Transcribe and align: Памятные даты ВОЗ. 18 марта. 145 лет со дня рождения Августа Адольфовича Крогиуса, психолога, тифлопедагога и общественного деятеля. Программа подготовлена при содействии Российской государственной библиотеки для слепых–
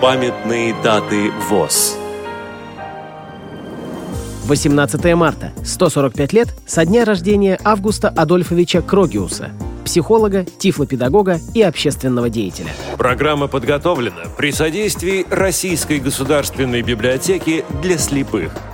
Памятные 0.00 0.74
даты 0.82 1.30
ВОЗ. 1.50 1.98
18 4.46 5.14
марта. 5.14 5.52
145 5.62 6.32
лет 6.32 6.48
со 6.66 6.86
дня 6.86 7.04
рождения 7.04 7.60
Августа 7.62 8.08
Адольфовича 8.08 8.80
Крогиуса, 8.80 9.50
психолога, 9.84 10.46
тифлопедагога 10.46 11.38
и 11.52 11.60
общественного 11.60 12.30
деятеля. 12.30 12.70
Программа 12.96 13.46
подготовлена 13.46 14.22
при 14.38 14.52
содействии 14.52 15.26
Российской 15.28 15.98
государственной 15.98 16.80
библиотеки 16.80 17.66
для 17.82 17.98
слепых– 17.98 18.52